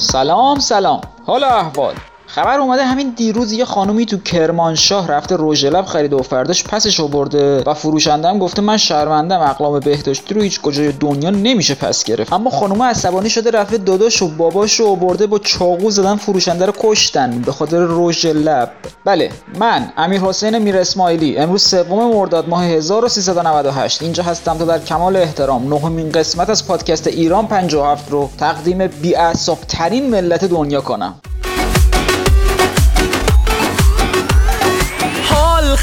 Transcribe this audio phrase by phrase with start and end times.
[0.00, 1.00] سلام سلام.
[1.26, 1.94] حالا احوال؟
[2.34, 7.00] خبر اومده همین دیروز یه خانومی تو کرمانشاه رفته رژ لب خرید و فرداش پسش
[7.00, 12.04] برده و فروشنده هم گفته من شرمندم اقلام بهداشتی رو هیچ کجای دنیا نمیشه پس
[12.04, 12.32] گرفت.
[12.32, 16.72] اما خانومه عصبانی شده رفته داداش و باباش رو برده با چاقو زدن فروشنده رو
[16.78, 18.70] کشتن به خاطر رژ لب.
[19.04, 24.78] بله من امیر حسین میر اسماعیلی امروز سوم مرداد ماه 1398 اینجا هستم تا در
[24.78, 25.74] کمال احترام.
[25.74, 29.14] نهمین قسمت از پادکست ایران 57 رو تقدیم بی
[29.68, 31.14] ترین ملت دنیا کنم.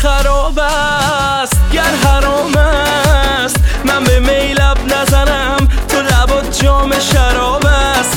[0.02, 3.58] خراب است گر حرام است.
[3.86, 8.17] من به میلب نزنم تو لبات جام شراب است.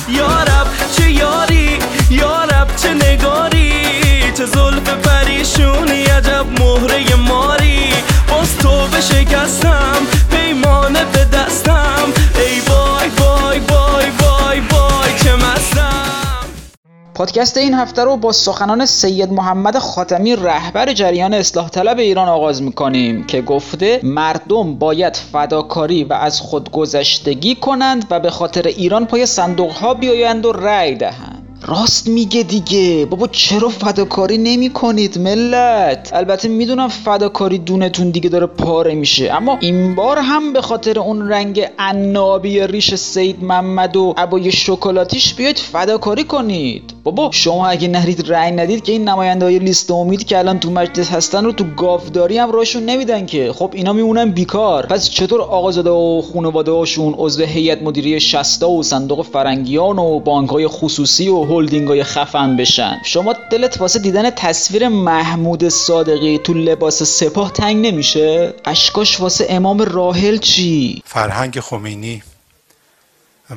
[17.21, 22.63] پادکست این هفته رو با سخنان سید محمد خاتمی رهبر جریان اصلاح طلب ایران آغاز
[22.63, 29.27] می‌کنیم که گفته مردم باید فداکاری و از خودگذشتگی کنند و به خاطر ایران پای
[29.27, 31.51] صندوق ها بیایند و رأی دهند.
[31.67, 33.07] راست میگه دیگه.
[33.07, 39.33] بابا چرا فداکاری نمی کنید ملت؟ البته می‌دونم فداکاری دونتون دیگه داره پاره میشه.
[39.33, 45.35] اما این بار هم به خاطر اون رنگ عنابی ریش سید محمد و عبای شکلاتیش
[45.35, 46.95] بیاید فداکاری کنید.
[47.05, 50.71] بابا شما اگه نرید رأی ندید که این نماینده های لیست امید که الان تو
[50.71, 53.53] مجلس هستن رو تو گافداری هم راشون نمیدن که.
[53.53, 54.87] خب اینا میمونن بیکار.
[54.87, 60.51] پس چطور آقازاده و خانواده هاشون عضو هیئت مدیره شستا و صندوق فرنگیان و بانک
[60.51, 66.55] های خصوصی و هلدینگ های خفن بشن؟ شما دلت واسه دیدن تصویر محمود صادقی تو
[66.55, 72.23] لباس سپاه تنگ نمیشه؟ اشکاش واسه امام راحل چی؟ فرهنگ خمینی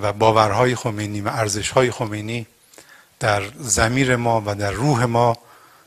[0.02, 2.46] و باورهای خمینی و ارزشهای خمینی
[3.20, 5.38] در زمیر ما و در روح ما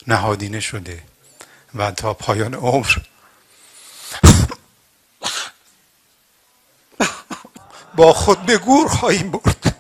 [0.07, 1.03] نهادینه شده
[1.75, 2.97] و تا پایان عمر
[7.97, 9.76] با خود به گور خواهیم برد.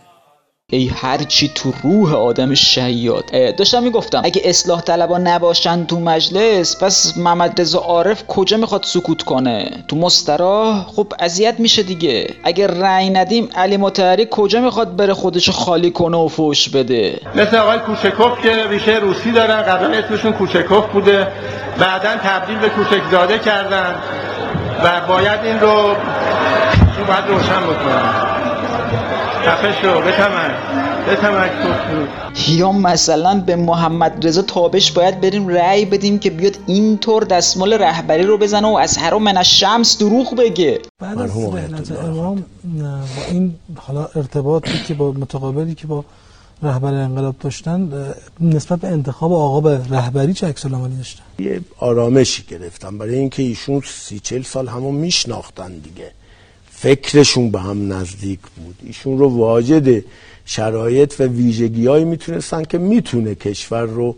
[0.72, 7.16] ای هرچی تو روح آدم شیاد داشتم می‌گفتم اگه اصلاح طلبا نباشن تو مجلس پس
[7.16, 12.34] محمد رضا عارف کجا می‌خواد سکوت کنه؟ تو مستراح خب اذیت میشه دیگه.
[12.44, 17.56] اگه رأی ندیم علی متحری کجا می‌خواد بره خودش خالی کنه و فوش بده؟ مثل
[17.56, 21.26] آقای کوچکوف که ریشه روسی دارن قبلا اسمشون کوچکوف بوده.
[21.78, 23.94] بعدا تبدیل به کوچکزاده کردن
[24.84, 25.94] و باید این رو
[27.08, 28.35] باید روشن بکنن.
[32.48, 38.22] یا مثلا به محمد رضا تابش باید بریم رأی بدیم که بیاد اینطور دستمال رهبری
[38.22, 40.80] رو بزنه و از هر من شمس دروغ بگه.
[41.00, 42.44] بعد از رحلت امام
[43.16, 46.04] با این حالا ارتباطی که با متقابلی که با
[46.62, 52.98] رهبر انقلاب داشتن نسبت به انتخاب آقا به رهبری چه عکس داشتن؟ یه آرامشی گرفتم
[52.98, 56.12] برای اینکه ایشون سی چل سال همون میشناختن دیگه.
[56.86, 58.76] فکرشون به هم نزدیک بود.
[58.86, 60.04] ایشون رو واجد
[60.44, 64.16] شرایط و ویژگیهایی می‌تونستن که می‌تونه کشور رو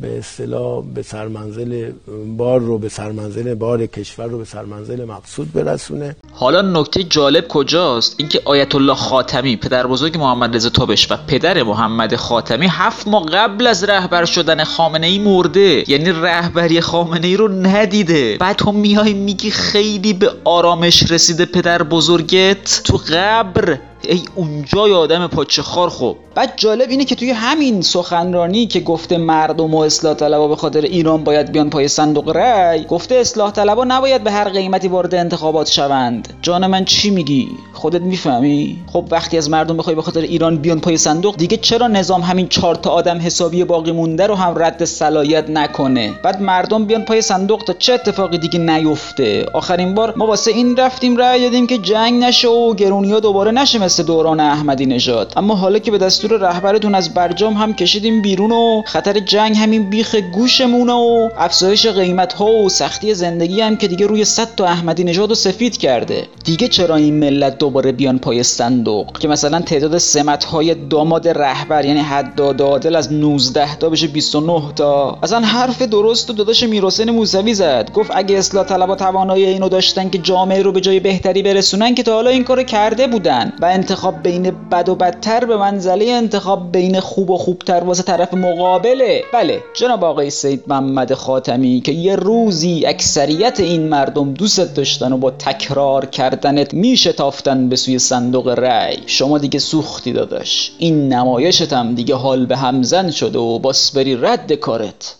[0.00, 1.92] به اصطلاح به سرمنزل
[2.36, 6.16] بار رو به سرمنزل بار کشور رو به سرمنزل مقصود برسونه.
[6.32, 11.62] حالا نکته جالب کجاست؟ اینکه آیت الله خاتمی پدر بزرگ محمد رضا تابش و پدر
[11.62, 15.90] محمد خاتمی هفت ماه قبل از رهبر شدن خامنه ای مرده.
[15.90, 18.36] یعنی رهبری خامنه ای رو ندیده.
[18.40, 22.80] بعد تو میای میگی خیلی به آرامش رسیده پدر بزرگت.
[22.84, 23.78] تو قبر
[24.08, 26.16] ای اونجای آدم پاچه خار خب.
[26.34, 30.80] بعد جالب اینه که توی همین سخنرانی که گفته مردم و اصلاح طلبا به خاطر
[30.80, 35.70] ایران باید بیان پای صندوق رأی گفته اصلاح طلبا نباید به هر قیمتی وارد انتخابات
[35.70, 36.38] شوند.
[36.42, 40.80] جان من چی میگی؟ خودت می‌فهمی؟ خب وقتی از مردم بخوای به خاطر ایران بیان
[40.80, 44.84] پای صندوق دیگه چرا نظام همین چهار تا آدم حسابی باقی مونده رو هم رد
[44.84, 50.26] صلاحیت نکنه؟ بعد مردم بیان پای صندوق تا چه اتفاقی دیگه نیفته؟ آخرین بار ما
[50.26, 55.32] واسه این رفتیم رأی دادیم که جنگ نشه و گرونیا دوباره نشه دوران احمدی نژاد.
[55.36, 59.90] اما حالا که به دستور رهبرتون از برجام هم کشیدیم بیرون و خطر جنگ همین
[59.90, 64.66] بیخ گوشمونه و افزایش قیمت ها و سختی زندگی هم که دیگه روی صد تا
[64.66, 66.26] احمدی نژاد و سفید کرده.
[66.44, 71.84] دیگه چرا این ملت دوباره بیان پای صندوق؟ که مثلا تعداد سمت های داماد رهبر
[71.84, 75.18] یعنی حد عادل از 19 تا بشه 29 تا.
[75.22, 77.90] اصلا حرف درست و داداش میرحسین موسوی زد.
[77.94, 82.02] گفت اگه اصلاح طلبا توانایی اینو داشتن که جامعه رو به جای بهتری برسونن که
[82.02, 83.52] تا حالا این کارو کرده بودن.
[83.60, 88.34] و انتخاب بین بد و بدتر به منزله انتخاب بین خوب و خوبتر واسه طرف
[88.34, 89.24] مقابله.
[89.32, 95.16] بله جناب آقای سید محمد خاتمی که یه روزی اکثریت این مردم دوست داشتن و
[95.16, 98.98] با تکرار کردنت میشتافتن به سوی صندوق رأی.
[99.06, 100.72] شما دیگه سوختی داداش.
[100.78, 105.16] این نمایشت هم دیگه حال به همزن شده و باس بری رد کارت.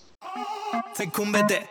[0.99, 1.69] تکون بده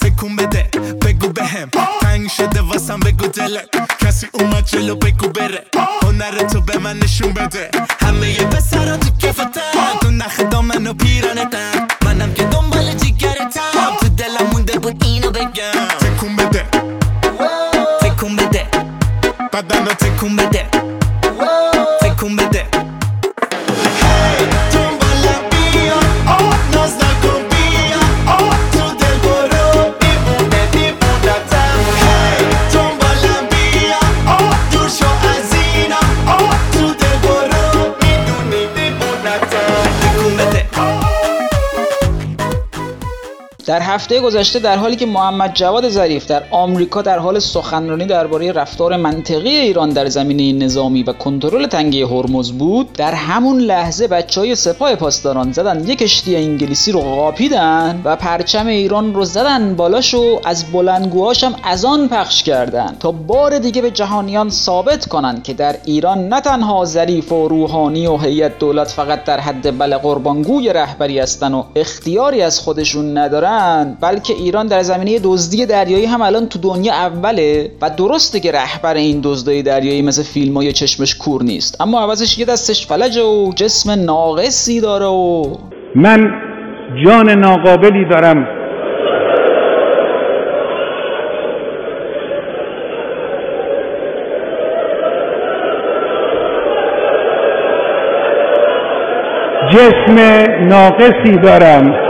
[0.00, 0.62] تکون بده
[1.02, 1.68] بگو بهم.
[2.00, 3.68] تنگ شده واسم بگو دلت.
[3.98, 5.64] کسی اومد جلو بگو بره.
[6.02, 7.70] هنر تو به من نشون بده.
[8.00, 14.08] همه یه پسرا تو کفتن تو نخ دامن و پیرانتن منم که دنبال جیگرتم تو
[14.08, 15.88] دلم مونده بود اینو بگم.
[16.00, 16.64] تکون بده
[18.00, 18.66] تکون بده
[19.52, 20.69] بدن رو تکون بده
[43.90, 48.96] هفته گذشته در حالی که محمد جواد ظریف در آمریکا در حال سخنرانی درباره رفتار
[48.96, 54.54] منطقی ایران در زمینه نظامی و کنترل تنگه هرمز بود در همون لحظه بچه های
[54.54, 60.40] سپاه پاسداران زدن یک کشتی انگلیسی رو قاپیدن و پرچم ایران رو زدن بالاش و
[60.44, 65.54] از بلندگوهاش هم از آن پخش کردن تا بار دیگه به جهانیان ثابت کنن که
[65.54, 70.72] در ایران نه تنها ظریف و روحانی و هیئت دولت فقط در حد بله قربانگوی
[70.72, 76.48] رهبری هستن و اختیاری از خودشون ندارن بلکه ایران در زمینه دزدی دریایی هم الان
[76.48, 81.42] تو دنیا اوله و درسته که رهبر این دزدای دریایی مثل فیلم های چشمش کور
[81.42, 85.56] نیست اما عوضش یه دستش فلجه و جسم ناقصی داره و
[85.94, 86.30] من
[87.04, 88.46] جان ناقابلی دارم.
[99.72, 100.16] جسم
[100.68, 102.09] ناقصی دارم.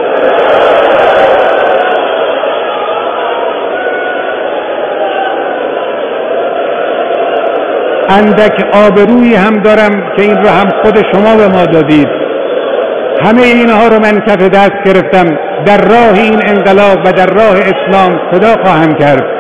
[8.11, 12.09] اندک آبرویی هم دارم که این رو هم خود شما به ما دادید.
[13.25, 15.39] همه اینها رو من کف دست گرفتم.
[15.67, 19.39] در راه این انقلاب و در راه اسلام صدا خواهم کرد.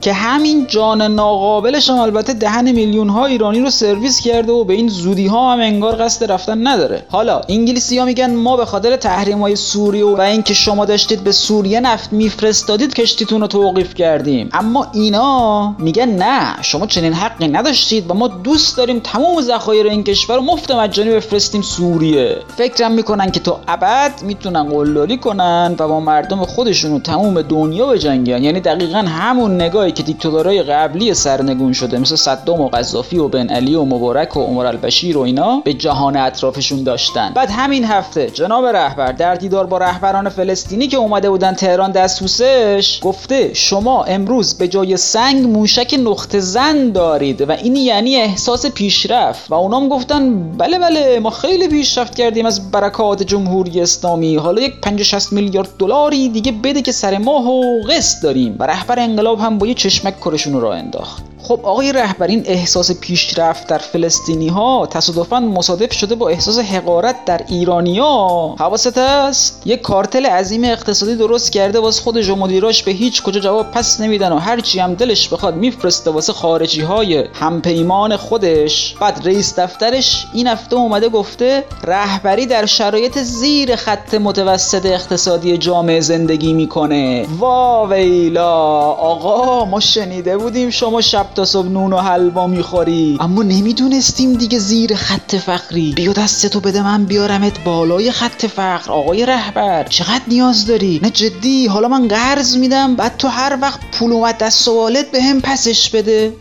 [0.00, 4.74] که همین جان ناقابلش هم البته دهن میلیون ها ایرانی رو سرویس کرده و به
[4.74, 7.02] این زودی ها هم انگار قصد رفتن نداره.
[7.08, 11.32] حالا انگلیسی ها میگن ما به خاطر تحریم های سوریه و اینکه شما داشتید به
[11.32, 14.48] سوریه نفت میفرستادید کشتیتون رو توقیف کردیم.
[14.52, 20.04] اما اینا میگن نه شما چنین حقی نداشتید و ما دوست داریم تمام ذخایر این
[20.04, 22.36] کشور رو مفت مجانی بفرستیم سوریه.
[22.56, 27.86] فکرم می‌کنن که تا ابد می‌تونن قلدری کنن و با مردم خودشون و تمام دنیا
[27.86, 28.44] بجنگن.
[28.44, 33.74] یعنی دقیقا همون که دیکتاتورهای قبلی سرنگون شده مثل صدام و قذافی و بن علی
[33.74, 37.32] و مبارک و عمر البشیر و اینا به جهان اطرافشون داشتن.
[37.34, 43.00] بعد همین هفته جناب رهبر در دیدار با رهبران فلسطینی که اومده بودن تهران دستوسش
[43.02, 49.50] گفته شما امروز به جای سنگ موشک نقطه زن دارید و این یعنی احساس پیشرفت.
[49.50, 54.36] و اونام گفتن بله بله ما خیلی پیشرفت کردیم از برکات جمهوری اسلامی.
[54.36, 58.56] حالا یک 50 60 میلیارد دلاری دیگه بده که سر ماه و قسط داریم.
[58.58, 61.29] و رهبر انقلاب هم با یه چشمک کارشون رو راه انداخت.
[61.50, 67.24] خب آقای رهبر این احساس پیشرفت در فلسطینی ها تصادفا مصادف شده با احساس حقارت
[67.24, 72.82] در ایرانی ها حواست است؟ یک کارتل عظیم اقتصادی درست کرده واسه خودش و مدیراش
[72.82, 77.24] به هیچ کجا جواب پس نمیدن و هرچی هم دلش بخواد میفرسته واسه خارجی های
[77.34, 78.94] همپیمان خودش.
[79.00, 86.00] بعد رئیس دفترش این هفته اومده گفته رهبری در شرایط زیر خط متوسط اقتصادی جامعه
[86.00, 87.26] زندگی می‌کنه.
[87.38, 88.52] وا ویلا
[88.90, 93.16] آقا ما شنیده بودیم شما شب صبح نون و حلوا می‌خوری.
[93.20, 95.92] اما نمی‌دونستیم دیگه زیر خط فقری.
[95.96, 99.84] بیا دستتو بده من بیارمت بالای خط فقر آقای رهبر.
[99.84, 104.38] چقدر نیاز داری؟ نه جدی حالا من قرض میدم بعد تو هر وقت پول اومد
[104.38, 106.32] دست سوالت به هم پسش بده.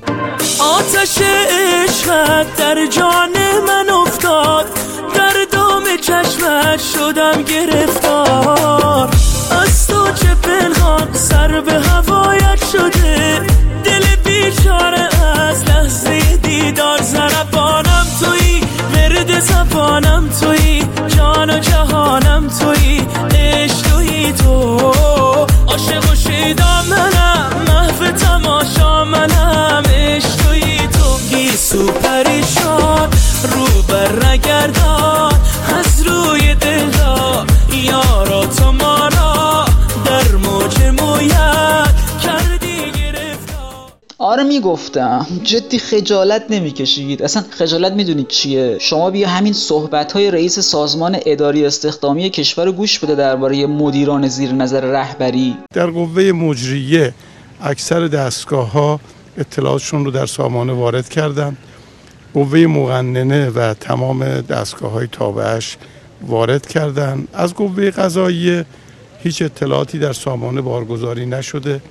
[0.59, 3.29] آتش عشقت در جان
[3.67, 4.65] من افتاد
[5.15, 9.09] در دام چشمت شدم گرفتار.
[9.51, 13.41] از تو چه پنهان سر به هوایت شده
[13.83, 14.03] دل
[14.43, 15.09] بیچاره
[15.49, 18.61] از لحظه دیدار زربانم تویی
[18.93, 20.83] ورد زبانم تویی
[21.17, 24.77] جان و جهانم تویی عشق تویی تو.
[25.67, 32.78] عاشق و شیدا منم محو تماشا منم عشق تویی تو گیسو پریشان
[44.59, 45.25] می‌گفتم.
[45.43, 47.23] جدی خجالت نمی‌کشید.
[47.23, 52.99] اصلا خجالت می‌دونید چیه؟ شما بیا همین صحبت های رئیس سازمان اداری استخدامی کشور گوش
[52.99, 55.57] بده درباره مدیران زیر نظر رهبری.
[55.73, 57.13] در قوه مجریه
[57.61, 58.99] اکثر دستگاه ها
[59.37, 61.57] اطلاعاتشون رو در سامانه وارد کردن.
[62.33, 65.77] قوه مقننه و تمام دستگاه های تابعش
[66.27, 67.27] وارد کردن.
[67.33, 68.65] از قوه قضاییه
[69.23, 71.81] هیچ اطلاعاتی در سامانه بارگذاری نشده.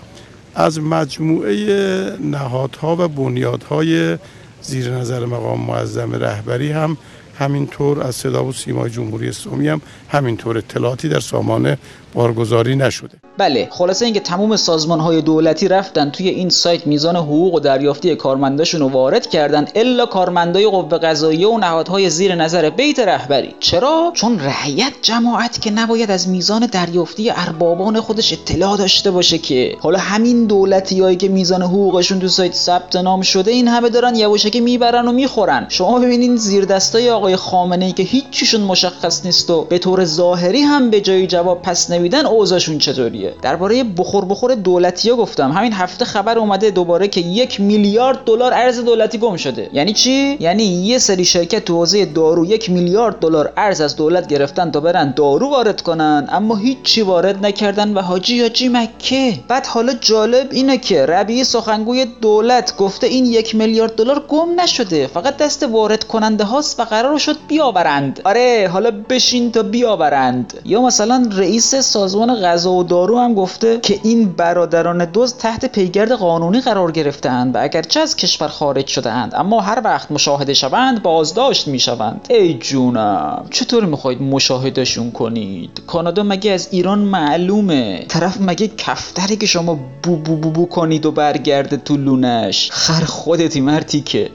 [0.58, 4.18] از مجموعه نهادها و بنیادهای
[4.62, 6.96] زیر نظر مقام معظم رهبری هم
[7.38, 11.78] همینطور از صدا و سیمای جمهوری اسلامی هم همینطور اطلاعاتی در سامانه
[12.14, 13.18] بارگذاری نشده.
[13.38, 18.16] بله خلاصه اینکه تمام سازمان های دولتی رفتن توی این سایت میزان حقوق و دریافتی
[18.16, 23.54] کارمنداشون رو وارد کردن الا کارمندای قوه قضاییه و نهادهای زیر نظر بیت رهبری.
[23.60, 29.76] چرا؟ چون رعیت جماعت که نباید از میزان دریافتی اربابان خودش اطلاع داشته باشه که.
[29.80, 34.14] حالا همین دولتی هایی که میزان حقوقشون تو سایت ثبت نام شده این همه دارن
[34.14, 35.66] یواشکی می‌برن و می‌خورن.
[35.68, 40.60] شما ببینین زیر دستای آقای خامنه ای که هیچیشون مشخص نیست و به طور ظاهری
[40.60, 45.52] هم به جای جواب پس نمیدن اوضاعشون چطوریه؟ درباره بخور بخور دولتی ها گفتم.
[45.52, 49.70] همین هفته خبر اومده دوباره که یک میلیارد دلار ارز دولتی گم شده.
[49.72, 54.26] یعنی چی؟ یعنی یه سری شرکت تو حوزه دارو یک میلیارد دلار ارز از دولت
[54.26, 59.34] گرفتن تا برن دارو وارد کنن اما هیچی وارد نکردن و حاجی حاجی مکه.
[59.48, 65.06] بعد حالا جالب اینه که ربیع سخنگوی دولت گفته این یک میلیارد دلار گم نشده.
[65.06, 68.20] فقط دست وارد کننده هاست و قرار شد بیاورند.
[68.24, 70.54] آره حالا بشین تا بیاورند.
[70.64, 76.12] یا مثلا رئیس سازمان غذا و دارو هم گفته که این برادران دوز تحت پیگرد
[76.12, 81.02] قانونی قرار گرفتند و اگرچه از کشور خارج شده اند اما هر وقت مشاهده شوند
[81.02, 82.26] بازداشت می‌شوند.
[82.30, 89.46] ای جونم چطور می‌خواید مشاهدهشون کنید؟ کانادا مگه از ایران معلومه؟ طرف مگه کفتری که
[89.46, 94.30] شما بو بو بو, بو کنید و برگرده تو لونش؟ خر خودتی مرتی که.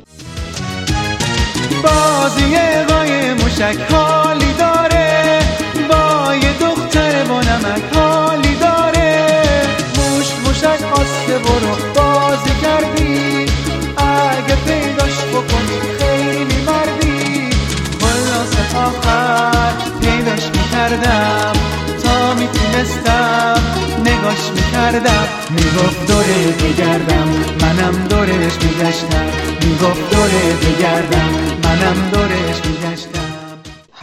[1.83, 2.55] بازی
[2.87, 3.77] قای مشک
[10.93, 13.45] آسته برو بازی کردی.
[13.97, 17.49] اگه پیداش بکنی خیلی مردی.
[18.01, 19.71] خلاص آخر
[20.01, 21.53] پیداش می‌کردم.
[22.03, 23.61] تا می‌تونستم
[23.99, 25.27] نگاش می‌کردم.
[25.49, 27.27] می‌گفت دوره بگردم
[27.61, 29.25] منم دورش میگشتم.
[29.63, 31.29] می‌گفت دوره بگردم
[31.63, 33.12] منم دورش میگشتم.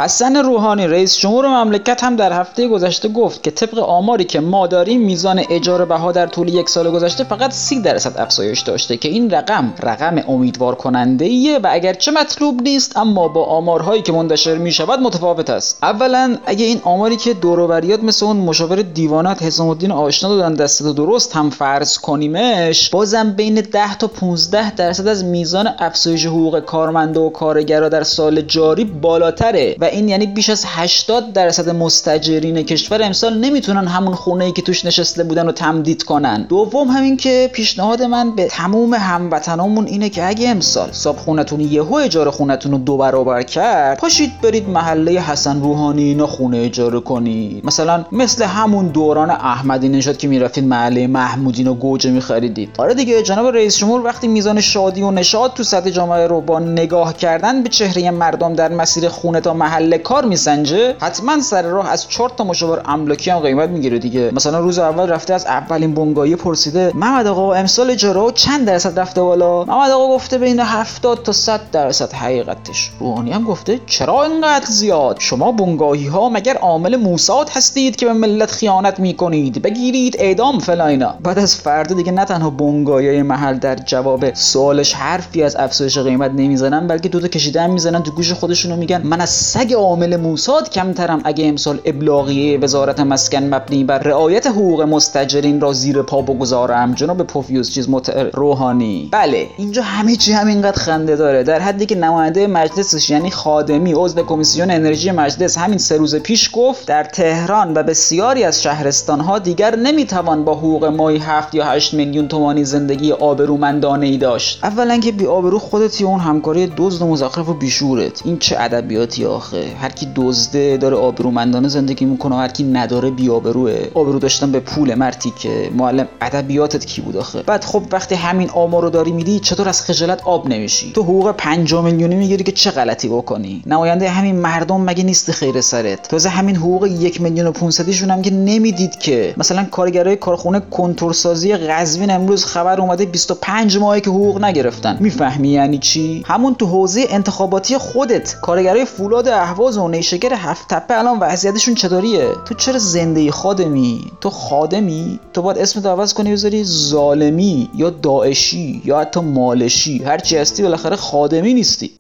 [0.00, 4.66] حسن روحانی رئیس جمهور مملکت هم در هفته گذشته گفت که طبق آماری که ما
[4.66, 9.09] داریم میزان اجاره بها در طول یک سال گذشته فقط 30 درصد افزایش داشته که
[9.09, 14.54] این رقم رقم امیدوار کننده ایه و اگرچه مطلوب نیست اما با آمارهایی که منتشر
[14.54, 15.78] می شود متفاوت است.
[15.83, 20.83] اولا اگه این آماری که دوروبریات مثل اون مشاور دیوانات حسام الدین آشنا دادن دست
[20.83, 27.21] درست هم فرض کنیمش بازم بین 10 تا 15 درصد از میزان افزایش حقوق کارمنده
[27.21, 33.03] و کارگرا در سال جاری بالاتره و این یعنی بیش از 80 درصد مستجرین کشور
[33.03, 36.47] امسال نمی‌تونن همون خونه ای که توش نشسته بودن رو تمدید کنن.
[36.49, 41.95] دوم همین که پیشنهاد من به تموم هموطنامون اینه که اگه امسال صاحب خونتون یهو
[41.95, 47.67] اجاره خونتون رو دو برابر کرد پاشید برید محله حسن روحانی اینا خونه اجاره کنید.
[47.67, 52.71] مثلا مثل همون دوران احمدی نژاد که می‌رفتید محله محمودین و گوجه میخریدید.
[52.79, 56.59] آره دیگه جناب رئیس جمهور وقتی میزان شادی و نشاط تو سطح جامعه رو با
[56.59, 61.91] نگاه کردن به چهره مردم در مسیر خونه تا محله کار میسنجه حتما سر راه
[61.91, 64.31] از چهار تا مشاور املاکی هم قیمت می‌گیره دیگه.
[64.35, 69.23] مثلا روز اول رفته از اولین بنگاهی پرسیده محمد آقا امسال اجاره چند درصد رفته
[69.23, 72.91] بالا؟ محمد آقا گفته بین 70 تا 100 درصد حقیقتش.
[73.01, 78.13] روحانی هم گفته چرا اینقدر زیاد؟ شما بنگاهی ها مگر عامل موساد هستید که به
[78.13, 83.77] ملت خیانت می‌کنید؟ بگیرید اعدام فلاینا بعد از فردا دیگه نه تنها بنگاهی محل در
[83.77, 88.33] جواب سوالش حرفی از افزایش قیمت نمی‌زنن بلکه دو تا کشیده هم می‌زنن تو گوش
[88.33, 93.99] خودشونو میگن من از سگ عامل موساد کمترم اگه امسال ابلاغیه وزارت مسکن مبنی بر
[93.99, 96.95] رعایت حقوق مستجرین را زیر پا بگذارم.
[96.95, 99.09] جناب پوفیوس چیز متعر روحانی.
[99.12, 101.43] بله اینجا همه چی همینقدر خنده داره.
[101.43, 106.50] در حدی که نماینده مجلسش یعنی خادمی عضو کمیسیون انرژی مجلس همین سه روز پیش
[106.52, 111.64] گفت در تهران و بسیاری از شهرستان ها دیگر نمی‌توان با حقوق ماهی 7 یا
[111.64, 114.64] 8 میلیون تومانی زندگی آبرومندانه ای داشت.
[114.64, 118.23] اولا که بی آبرو خودتی اون همکاری دزد و مزخرف و بیشورت.
[118.25, 119.76] این چه ادبیاتی آخه؟ آخه.
[119.80, 123.87] هر کی دزده داره آبرومندانه زندگی می‌کنه هر کی نداره بیابروه.
[123.95, 125.71] آبرو داشتن به پول مرتی که.
[125.76, 129.83] معلم ادبیاتت کی بود آخه؟ بعد خب وقتی همین آمار رو داری میدی چطور از
[129.83, 134.80] خجالت آب نمیشی؟ تو حقوق 5 میلیونی می‌گیری که چه غلطی بکنی؟ نماینده همین مردم
[134.80, 139.35] مگه نیست خیر سرت؟ تازه همین حقوق یک میلیون و 500 هم که نمی‌دید که.
[139.37, 144.97] مثلا کارگرای کارخونه کنتورسازی قزوین امروز خبر اومده 25 ماهه که حقوق نگرفتن.
[145.00, 148.37] می‌فهمی یعنی چی؟ همون تو حوزه انتخاباتی خودت.
[148.40, 154.31] کارگرای فولاد اهواز و نیشگر هفت تپه الان وضعیتشون چطوریه؟ تو چرا زنده خادمی؟ تو
[154.31, 160.05] خادمی؟ تو باید اسمت عوض کنی بذاری ظالمی یا داعشی یا حتی مالشی.
[160.05, 161.91] هرچی هستی بالاخره خادمی نیستی.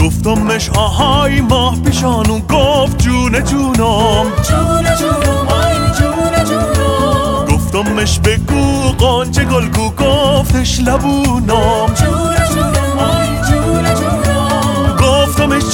[0.00, 4.26] گفتمش آهای ماه پیشانون گفت جون جونم.
[4.48, 7.46] جون جونم آی جون جونم.
[7.54, 11.94] گفتمش بگو قانچه گلگو گفتش لبونم.
[11.94, 13.21] جون جونم آی جون جونم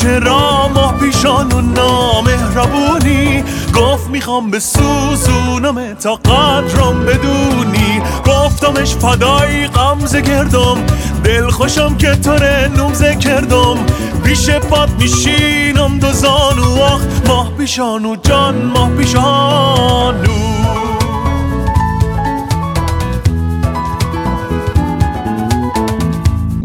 [0.08, 8.02] گفتمش چرا ماه پیشانون نامهربونی گفت می‌خوام به سوزونم تا قدرم بدونی.
[8.26, 10.76] گفتمش فدای غمزه گردم.
[11.24, 12.38] دل خوشم که تو
[12.76, 13.76] نومزه کردم.
[14.24, 20.87] پیش پات میشینم دو زانو آخ ماه پیشانو جان ماه پیشانو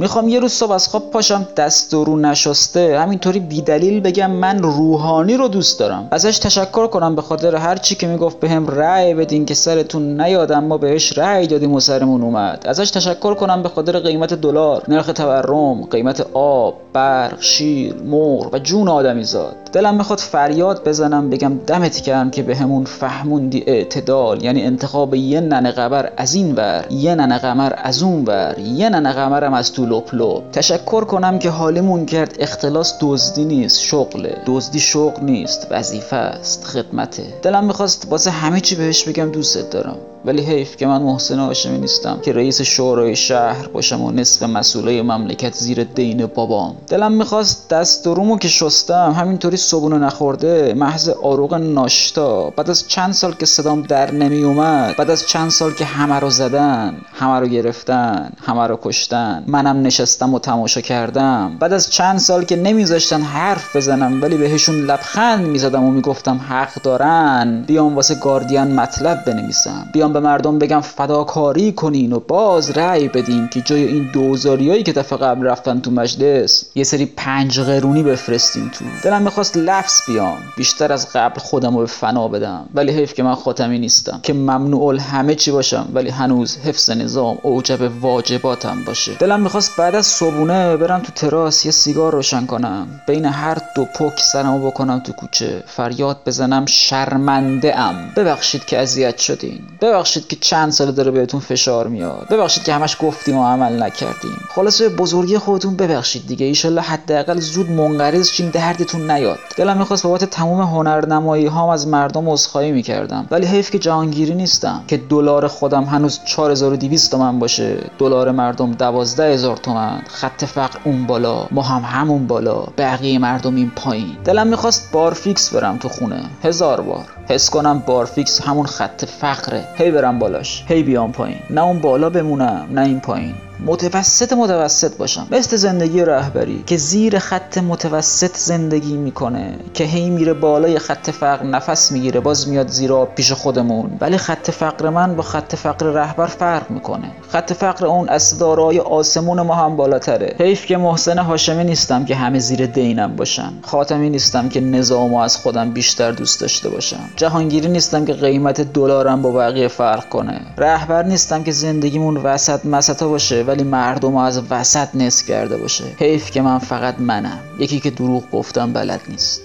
[0.03, 1.47] می‌خوام یه روز صبح از خواب پاشم.
[1.57, 2.99] دست و رو نشسته.
[2.99, 6.07] همینطوری بیدلیل بگم من روحانی رو دوست دارم.
[6.11, 10.21] ازش تشکر کنم به خاطر هر چی که می‌گفت به هم رأی بدین که سرتون
[10.21, 10.63] نیادم.
[10.63, 12.65] ما بهش رأی دادیم و سرمون اومد.
[12.65, 18.59] ازش تشکر کنم به خاطر قیمت دلار نرخ تورم قیمت آب برق شیر مرغ و
[18.59, 19.55] جون آدمی زاد.
[19.73, 24.43] دلم می‌خواد فریاد بزنم بگم دمت کردم که به همون فهموندی اعتدال.
[24.43, 28.89] یعنی انتخاب یه ننه قبر از این ور یه ننه قمر از اون ور یه
[28.89, 34.37] ننه قمرم از تو لپ لپ تشکر کنم که حالمون کرد اختلاس دزدی نیست شغله.
[34.45, 37.23] دزدی شغل نیست وظیفه است خدمته.
[37.41, 39.97] دلم می‌خواست واسه همه چی بهش بگم دوستت دارم.
[40.25, 45.01] ولی حیف که من محسن هاشمی نیستم که رئیس شورای شهر باشم و نصف مسئوله
[45.01, 46.75] مملکت زیر دین بابام.
[46.87, 52.49] دلم می‌خواست دست و رومو که شستم همینطوری صبونه نخورده محض آروغ ناشتا.
[52.49, 56.19] بعد از چند سال که صدام در نمی اومد بعد از چند سال که همه
[56.19, 61.57] رو زدن همه رو گرفتن همه رو کشتن منم نشستم و تماشا کردم.
[61.59, 66.81] بعد از چند سال که نمیذاشتن حرف بزنم ولی بهشون لبخند می‌زدم و می‌گفتم حق
[66.81, 69.89] دارن بیام واسه گاردین مطلب بنویسم.
[69.93, 74.93] بیام به مردم بگم فداکاری کنین و باز رأی بدین که جای این دوزاریایی که
[74.93, 78.85] دفعه قبل رفتن تو مجلس یه سری پنج قرونی بفرستین تو.
[79.03, 82.65] دلم می‌خواست لفظ بیام بیشتر از قبل خودم رو به فنا بدم.
[82.73, 84.19] ولی حیف که من خاتمی نیستم.
[84.23, 89.13] که ممنوع همه چی باشم ولی هنوز حفظ نظام اوجب واجباتم باشه.
[89.13, 92.87] دلم می‌خواست بعد از صبونه برم تو تراس یه سیگار روشن کنم.
[93.07, 95.63] بین هر دو پک سرمو بکنم تو کوچه.
[95.67, 99.59] فریاد بزنم شرمنده ام ببخشید که اذیت شدین.
[99.81, 102.27] ببخشید که چند سال داره بهتون فشار میاد.
[102.29, 104.37] ببخشید که همش گفتیم و عمل نکردیم.
[104.55, 106.45] خلاصه بزرگی خودتون ببخشید دیگه.
[106.45, 109.39] ایشالله حداقل زود منقرض شین دردتون نیاد.
[109.57, 113.27] دلم می‌خواست بابت تموم هنرنمایی هام از مردم عذرخواهی می‌کردم.
[113.31, 114.83] ولی حیف که جهانگیری نیستم.
[114.87, 117.77] که دلار خودم هنوز 4200 تومن باشه.
[117.99, 120.01] دلار مردم 12000 تومن.
[120.07, 121.47] خط فقر اون بالا.
[121.51, 122.63] ما هم همون بالا.
[122.77, 124.17] بقیه مردم این پایین.
[124.25, 126.23] دلم می‌خواست بارفیکس برم تو خونه.
[126.43, 127.03] هزار بار.
[127.29, 129.67] حس کنم بارفیکس همون خط فقره.
[129.75, 130.63] هی برم بالاش.
[130.67, 131.37] هی بیام پایین.
[131.49, 133.33] نه اون بالا بمونم نه این پایین.
[133.65, 135.27] متوسط متوسط باشم.
[135.31, 141.45] مثل زندگی رهبری که زیر خط متوسط زندگی می‌کنه که هی میره بالای خط فقر
[141.45, 143.97] نفس می‌گیره باز میاد زیرا پیش خودمون.
[144.01, 147.11] ولی خط فقر من با خط فقر رهبر فرق می‌کنه.
[147.29, 150.35] خط فقر اون از دارای آسمون ما هم بالاتره.
[150.39, 153.53] حیف که محسن هاشمی نیستم که همه زیر دینم باشن.
[153.61, 157.09] خاتمی نیستم که نظامو از خودم بیشتر دوست داشته باشم.
[157.15, 160.41] جهانگیری نیستم که قیمت دلارم با بقیه فرق کنه.
[160.57, 165.83] رهبر نیستم که زندگیمون وسط مسطا باشه ولی مردم از وسط نصف کرده باشه.
[165.99, 167.39] حیف که من فقط منم.
[167.59, 169.41] یکی که دروغ گفتم بلد نیست.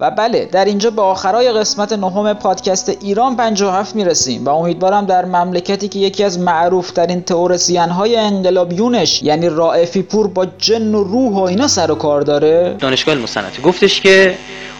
[0.00, 5.24] و بله در اینجا به آخرای قسمت نهم پادکست ایران 57 می‌رسیم و امیدوارم در
[5.24, 11.04] مملکتی که یکی از معروف ترین تئوریسین های انقلابیونش یعنی رائفی پور با جن و
[11.04, 12.76] روح و اینا سر و کار داره.
[12.78, 14.36] دانشگاه المصنعتی گفتش که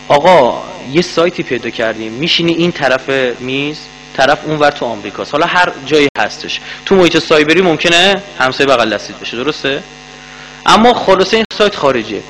[0.09, 0.54] آقا
[0.92, 3.78] یه سایتی پیدا کردیم میشینی این طرف میز
[4.16, 5.33] طرف اونور تو آمریکاست.
[5.33, 6.61] حالا هر جایی هستش.
[6.87, 9.83] تو محیط سایبری ممکنه همسایه بغل دستید بشه درسته؟
[10.66, 12.20] اما خلاصه این سایت خارجیه.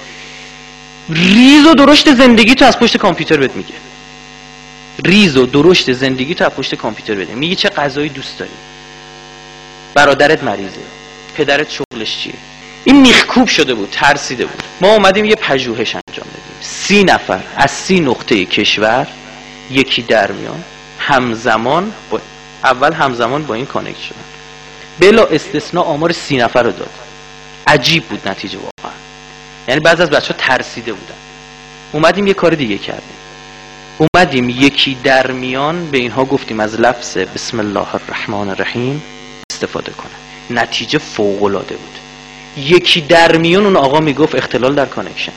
[1.10, 3.74] ریز و درشت زندگی تو از پشت کامپیوتر بهت میگه.
[5.04, 7.54] ریز و درشت زندگی تو از پشت کامپیوتر بهت میگه.
[7.54, 8.50] چه غذایی دوست داری؟
[9.94, 10.80] برادرت مریضه.
[11.36, 12.34] پدرت شغلش چیه؟
[12.84, 14.62] این میخکوب شده بود ترسیده بود.
[14.80, 19.06] ما اومدیم یه پژوهش انجام بدیم سی نفر از سی نقطه کشور
[19.70, 20.64] یکی در میان
[20.98, 22.20] همزمان با
[22.64, 24.20] اول همزمان با این connect شدن.
[25.00, 26.90] بلا استثناء آمار سی نفر رو داد.
[27.66, 28.69] عجیب بود نتیجه واقعا.
[29.70, 31.14] یعنی بعض از بچه ها ترسیده بودن.
[31.92, 33.16] اومدیم یه کار دیگه کردیم.
[33.98, 39.02] اومدیم یکی در میان به اینها گفتیم از لفظ بسم الله الرحمن الرحیم
[39.52, 41.94] استفاده کنه نتیجه فوق العاده بود.
[42.56, 45.32] یکی در میان اون آقا می‌گفت اختلال در connection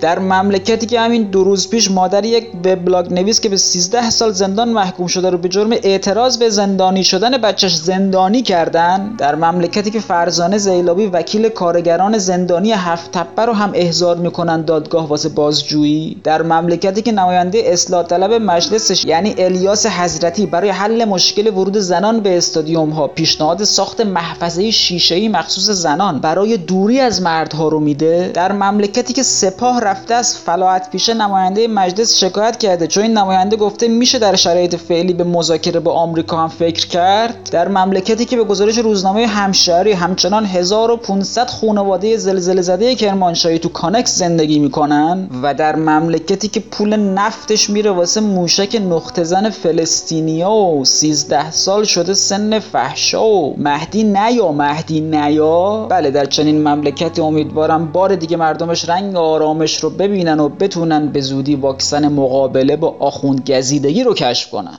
[0.00, 4.32] در مملکتی که همین دو روز پیش مادر یک وبلاگ نویس که به 13 سال
[4.32, 9.90] زندان محکوم شده رو به جرم اعتراض به زندانی شدن بچهش زندانی کردن در مملکتی
[9.90, 16.16] که فرزانه زیلابی وکیل کارگران زندانی هفت تپه رو هم احضار می‌کنن دادگاه واسه بازجویی.
[16.24, 22.20] در مملکتی که نماینده اصلاح طلب مجلسش یعنی الیاس حضرتی برای حل مشکل ورود زنان
[22.20, 28.30] به استادیوم ها پیشنهاد ساخت محفظه شیشه‌ای مخصوص زنان برای دوری از مردها رو میده.
[28.34, 32.86] در مملکتی که سپاه رفته از فلاحت پیشه نماینده مجلس شکایت کرده.
[32.86, 37.48] چون این نماینده گفته میشه در شرایط فعلی به مذاکره با آمریکا هم فکر کرد.
[37.52, 44.18] در مملکتی که به گزارش روزنامه همشهری همچنان 1500 خانواده زلزله زده کرمانشاهی تو کانکس
[44.18, 50.84] زندگی می‌کنن و در مملکتی که پول نفتش میره واسه موشک نقطه زن فلسطینیا و
[50.84, 55.86] 13 سال شده سن فحشا و مهدی نیا مهدی نیا.
[55.90, 61.20] بله در چنین مملکتی امیدوارم بار دیگه مردمش رنگ آرامش رو ببینن و بتونن به
[61.20, 64.78] زودی واکسن مقابله با آخوند گزیدگی رو کشف کنن.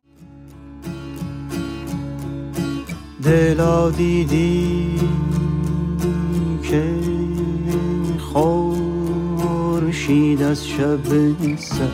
[3.23, 4.99] دلا دیدی
[6.63, 6.83] که
[9.53, 10.99] خورشید از شب
[11.57, 11.87] سر.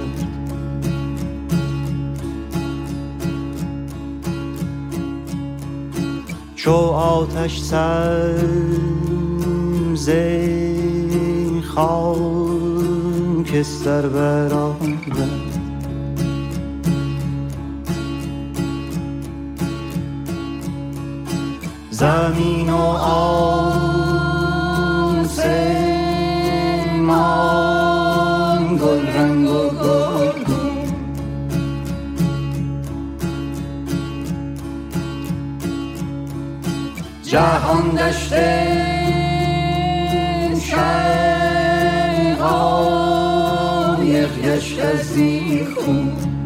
[6.55, 7.61] چو آتش
[13.47, 15.17] سر خاکستر برآورد
[21.89, 23.47] زمین و آسمان
[28.77, 30.43] گل رنگ و گل
[37.23, 38.96] جهان گشته
[44.47, 46.36] گشت از این خون.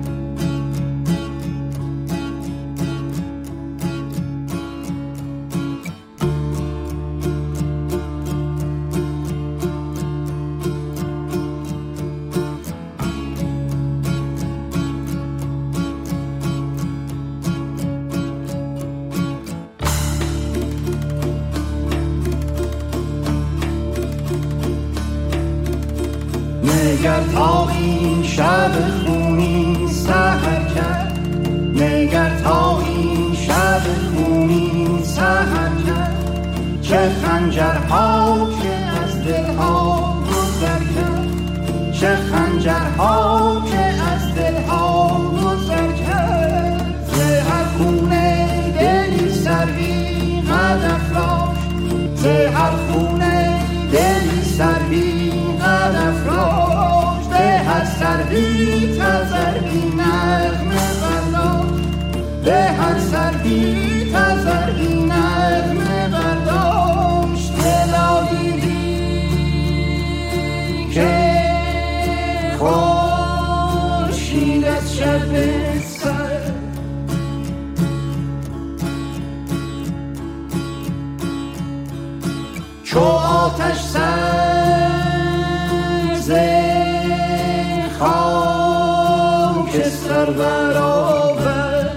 [89.72, 91.92] که سر برآورد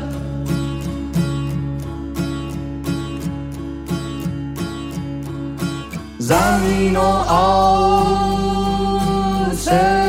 [6.18, 7.00] زمین و
[9.40, 10.03] آسمان